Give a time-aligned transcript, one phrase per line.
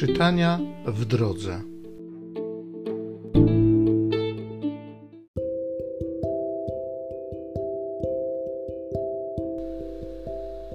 [0.00, 1.60] Czytania w drodze.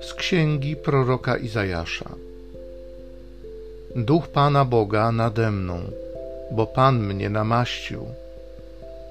[0.00, 2.10] Z księgi proroka Izajasza.
[3.96, 5.78] Duch Pana Boga nade mną,
[6.50, 8.06] bo Pan mnie namaścił.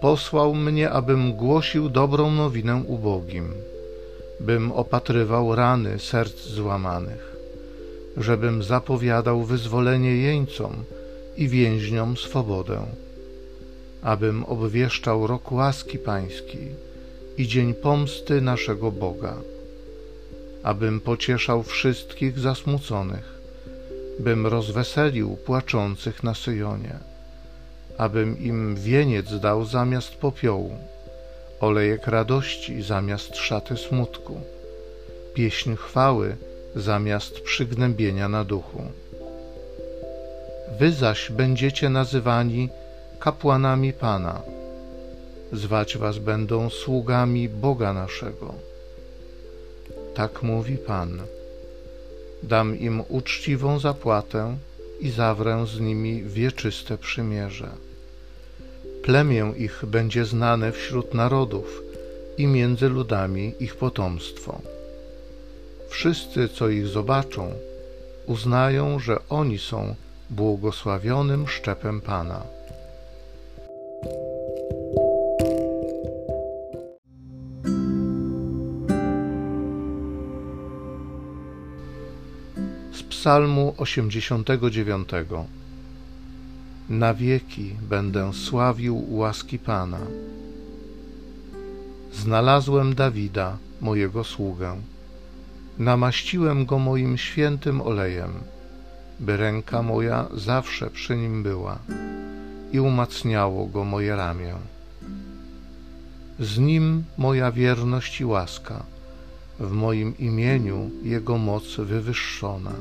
[0.01, 3.53] Posłał mnie, abym głosił dobrą nowinę ubogim,
[4.39, 7.34] bym opatrywał rany serc złamanych
[8.17, 10.83] żebym zapowiadał wyzwolenie jeńcom
[11.37, 12.85] i więźniom swobodę,
[14.01, 16.69] abym obwieszczał rok łaski pańskiej
[17.37, 19.35] i dzień pomsty naszego Boga,
[20.63, 23.35] abym pocieszał wszystkich zasmuconych,
[24.19, 26.99] bym rozweselił płaczących na Syjonie,
[27.97, 30.77] abym im wieniec dał zamiast popiołu,
[31.59, 34.41] olejek radości zamiast szaty smutku,
[35.33, 36.35] pieśń chwały
[36.75, 38.83] zamiast przygnębienia na duchu.
[40.79, 42.69] Wy zaś będziecie nazywani
[43.19, 44.41] kapłanami Pana.
[45.51, 48.53] Zwać was będą sługami Boga naszego.
[50.15, 51.21] Tak mówi Pan.
[52.43, 54.57] Dam im uczciwą zapłatę
[54.99, 57.69] i zawrę z nimi wieczyste przymierze.
[59.03, 61.81] Plemię ich będzie znane wśród narodów
[62.37, 64.74] i między ludami ich potomstwo.
[65.89, 67.51] Wszyscy, co ich zobaczą,
[68.25, 69.95] uznają, że oni są
[70.29, 72.41] błogosławionym szczepem Pana.
[82.93, 85.09] Z Psalmu 89
[86.89, 89.99] Na wieki będę sławił łaski Pana.
[92.13, 94.81] Znalazłem Dawida, mojego sługę
[95.79, 98.31] Namaściłem go moim świętym olejem,
[99.19, 101.79] by ręka moja zawsze przy nim była
[102.71, 104.55] i umacniało go moje ramię.
[106.39, 108.83] Z nim moja wierność i łaska,
[109.59, 112.73] w moim imieniu jego moc wywyższona.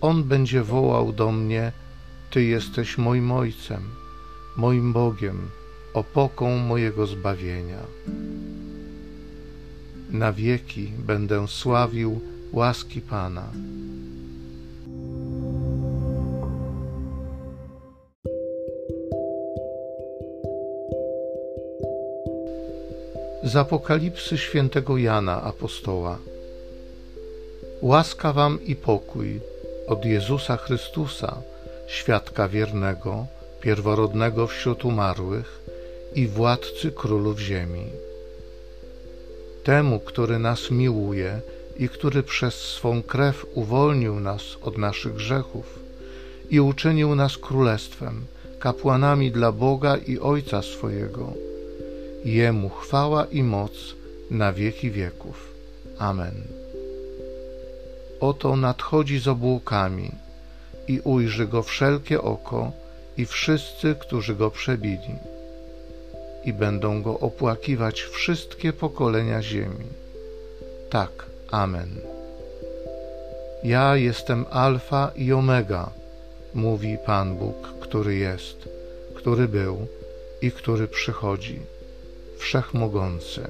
[0.00, 1.72] On będzie wołał do mnie:
[2.30, 3.82] Ty jesteś moim Ojcem,
[4.56, 5.48] moim Bogiem,
[5.94, 7.78] opoką mojego zbawienia
[10.14, 12.20] na wieki będę sławił
[12.52, 13.48] łaski Pana.
[23.42, 26.18] Z Apokalipsy świętego Jana Apostoła.
[27.82, 29.40] Łaska wam i pokój
[29.86, 31.42] od Jezusa Chrystusa,
[31.86, 33.26] świadka wiernego,
[33.60, 35.60] pierworodnego wśród umarłych
[36.14, 37.84] i władcy królów ziemi
[39.64, 41.40] temu, który nas miłuje
[41.78, 45.78] i który przez swą krew uwolnił nas od naszych grzechów
[46.50, 48.26] i uczynił nas królestwem,
[48.58, 51.32] kapłanami dla Boga i Ojca swojego.
[52.24, 53.72] Jemu chwała i moc
[54.30, 55.52] na wieki wieków.
[55.98, 56.34] Amen.
[58.20, 60.10] Oto nadchodzi z obłokami
[60.88, 62.72] i ujrzy go wszelkie oko
[63.16, 65.33] i wszyscy, którzy go przebili
[66.44, 69.86] i będą go opłakiwać wszystkie pokolenia ziemi.
[70.90, 71.90] Tak, Amen.
[73.64, 75.90] Ja jestem Alfa i Omega,
[76.54, 78.68] mówi Pan Bóg, który jest,
[79.14, 79.86] który był
[80.42, 81.60] i który przychodzi,
[82.38, 83.40] wszechmogący.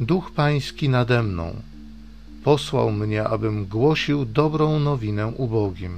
[0.00, 1.54] Duch Pański nade mną
[2.44, 5.92] posłał mnie, abym głosił dobrą nowinę ubogim.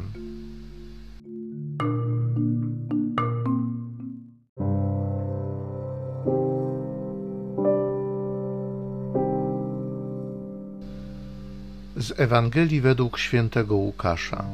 [11.97, 14.45] Z Ewangelii według świętego Łukasza.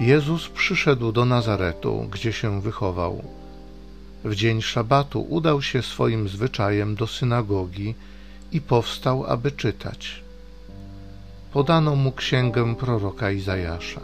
[0.00, 3.22] Jezus przyszedł do Nazaretu, gdzie się wychował.
[4.24, 7.94] W dzień szabatu udał się swoim zwyczajem do synagogi
[8.52, 10.25] i powstał, aby czytać
[11.56, 14.00] podano mu księgę proroka Izajasza.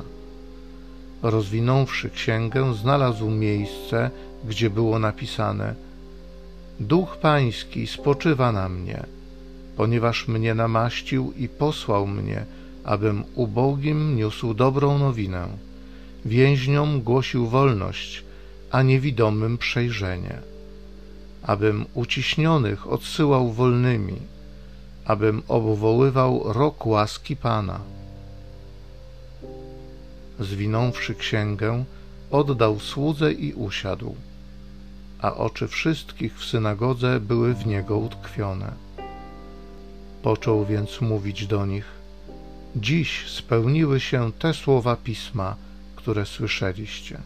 [1.22, 4.10] Rozwinąwszy księgę, znalazł miejsce,
[4.48, 5.74] gdzie było napisane:
[6.80, 9.02] Duch Pański spoczywa na mnie,
[9.76, 12.44] ponieważ mnie namaścił i posłał mnie,
[12.84, 15.48] abym ubogim niósł dobrą nowinę,
[16.24, 18.24] więźniom głosił wolność,
[18.70, 20.38] a niewidomym przejrzenie,
[21.42, 24.16] abym uciśnionych odsyłał wolnymi
[25.04, 27.80] abym obwoływał rok łaski Pana.
[30.40, 31.84] Zwinąwszy księgę,
[32.30, 34.14] oddał słudze i usiadł.
[35.22, 38.72] a oczy wszystkich w synagodze były w niego utkwione.
[40.22, 41.84] Począł więc mówić do nich:
[42.76, 45.56] Dziś spełniły się te słowa pisma,
[45.96, 47.20] które słyszeliście.